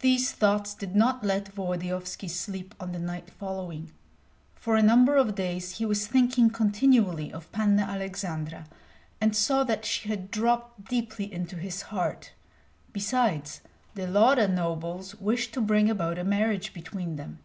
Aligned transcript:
These 0.00 0.32
thoughts 0.32 0.74
did 0.74 0.96
not 0.96 1.22
let 1.22 1.54
Volodyovski 1.54 2.26
sleep 2.28 2.74
on 2.80 2.90
the 2.90 2.98
night 2.98 3.30
following. 3.30 3.92
For 4.56 4.74
a 4.74 4.82
number 4.82 5.14
of 5.14 5.36
days 5.36 5.76
he 5.78 5.86
was 5.86 6.08
thinking 6.08 6.50
continually 6.50 7.32
of 7.32 7.52
Panna 7.52 7.84
Aleksandra, 7.84 8.66
and 9.20 9.36
saw 9.36 9.62
that 9.62 9.84
she 9.84 10.08
had 10.08 10.32
dropped 10.32 10.86
deeply 10.88 11.32
into 11.32 11.54
his 11.54 11.82
heart. 11.94 12.32
Besides, 12.92 13.60
the 13.94 14.08
Lauda 14.08 14.48
nobles 14.48 15.14
wished 15.20 15.54
to 15.54 15.60
bring 15.60 15.88
about 15.88 16.18
a 16.18 16.24
marriage 16.24 16.74
between 16.74 17.14
them. 17.14 17.38